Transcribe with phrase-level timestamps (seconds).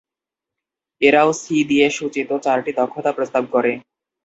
[1.01, 3.71] এরাও 'সি' দিয়ে সূচিত চারটি দক্ষতা প্রস্তাব করে।